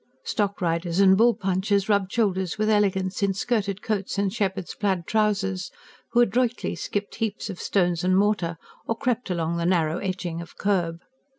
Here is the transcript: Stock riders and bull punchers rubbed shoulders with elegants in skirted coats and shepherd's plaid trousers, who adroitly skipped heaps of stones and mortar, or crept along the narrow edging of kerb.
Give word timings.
Stock 0.23 0.61
riders 0.61 0.99
and 0.99 1.15
bull 1.15 1.35
punchers 1.35 1.87
rubbed 1.87 2.11
shoulders 2.11 2.57
with 2.57 2.71
elegants 2.71 3.21
in 3.21 3.35
skirted 3.35 3.83
coats 3.83 4.17
and 4.17 4.33
shepherd's 4.33 4.73
plaid 4.73 5.05
trousers, 5.05 5.69
who 6.13 6.21
adroitly 6.21 6.73
skipped 6.73 7.13
heaps 7.13 7.51
of 7.51 7.61
stones 7.61 8.03
and 8.03 8.17
mortar, 8.17 8.57
or 8.87 8.95
crept 8.97 9.29
along 9.29 9.57
the 9.57 9.63
narrow 9.67 9.99
edging 9.99 10.41
of 10.41 10.57
kerb. 10.57 11.01